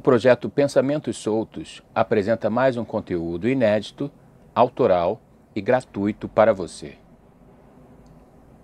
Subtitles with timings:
[0.00, 4.10] O projeto Pensamentos Soltos apresenta mais um conteúdo inédito,
[4.54, 5.20] autoral
[5.54, 6.96] e gratuito para você.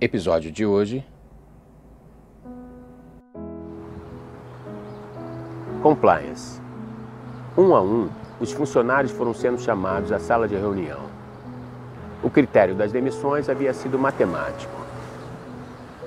[0.01, 1.07] Episódio de hoje:
[5.83, 6.59] Compliance.
[7.55, 8.09] Um a um,
[8.41, 11.03] os funcionários foram sendo chamados à sala de reunião.
[12.23, 14.86] O critério das demissões havia sido matemático.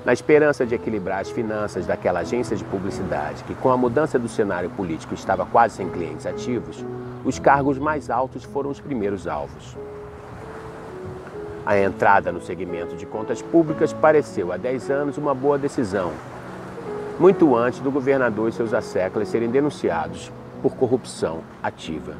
[0.04, 4.28] Na esperança de equilibrar as finanças daquela agência de publicidade, que com a mudança do
[4.28, 6.84] cenário político estava quase sem clientes ativos,
[7.22, 9.76] os cargos mais altos foram os primeiros alvos.
[11.66, 16.12] A entrada no segmento de contas públicas pareceu há 10 anos uma boa decisão,
[17.18, 20.32] muito antes do governador e seus asseclas serem denunciados
[20.62, 22.14] por corrupção ativa.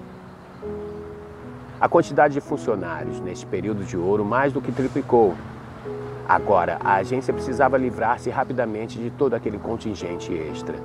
[1.81, 5.35] A quantidade de funcionários neste período de ouro mais do que triplicou.
[6.31, 10.77] Agora, a agência precisava livrar-se rapidamente de todo aquele contingente extra.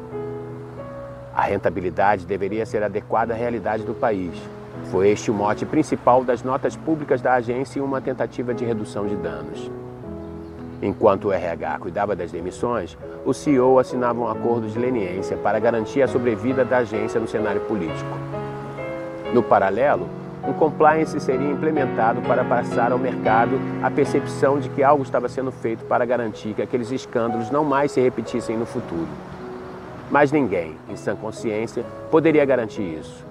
[1.36, 4.34] A rentabilidade deveria ser adequada à realidade do país.
[4.86, 9.06] Foi este o mote principal das notas públicas da agência em uma tentativa de redução
[9.06, 9.70] de danos.
[10.82, 16.02] Enquanto o RH cuidava das demissões, o CEO assinava um acordo de leniência para garantir
[16.02, 18.18] a sobrevida da agência no cenário político.
[19.32, 20.10] No paralelo,
[20.48, 25.52] um compliance seria implementado para passar ao mercado a percepção de que algo estava sendo
[25.52, 29.08] feito para garantir que aqueles escândalos não mais se repetissem no futuro.
[30.12, 33.26] Mas ninguém, em sã consciência, poderia garantir isso.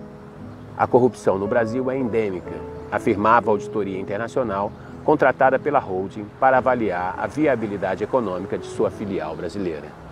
[0.77, 2.51] A corrupção no Brasil é endêmica,
[2.91, 4.73] afirmava a Auditoria Internacional,
[5.05, 10.04] contratada pela holding para avaliar a viabilidade econômica de sua filial brasileira.